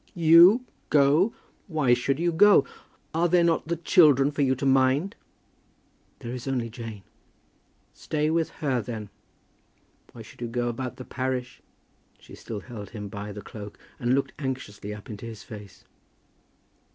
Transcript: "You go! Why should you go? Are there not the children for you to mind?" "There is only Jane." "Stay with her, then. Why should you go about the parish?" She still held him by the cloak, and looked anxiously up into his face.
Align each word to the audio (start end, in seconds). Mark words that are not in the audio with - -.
"You 0.15 0.65
go! 0.89 1.31
Why 1.67 1.93
should 1.93 2.17
you 2.19 2.31
go? 2.31 2.65
Are 3.13 3.27
there 3.29 3.43
not 3.43 3.67
the 3.67 3.75
children 3.75 4.31
for 4.31 4.41
you 4.41 4.55
to 4.55 4.65
mind?" 4.65 5.15
"There 6.21 6.31
is 6.33 6.47
only 6.47 6.71
Jane." 6.71 7.03
"Stay 7.93 8.31
with 8.31 8.49
her, 8.65 8.81
then. 8.81 9.11
Why 10.13 10.23
should 10.23 10.41
you 10.41 10.47
go 10.47 10.69
about 10.69 10.95
the 10.95 11.05
parish?" 11.05 11.61
She 12.17 12.33
still 12.33 12.61
held 12.61 12.89
him 12.89 13.09
by 13.09 13.31
the 13.31 13.43
cloak, 13.43 13.77
and 13.99 14.15
looked 14.15 14.33
anxiously 14.39 14.91
up 14.91 15.07
into 15.07 15.27
his 15.27 15.43
face. 15.43 15.83